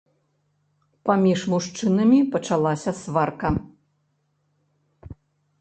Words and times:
Паміж 1.09 1.39
мужчынамі 1.51 2.19
пачалася 2.37 2.91
сварка. 3.01 3.53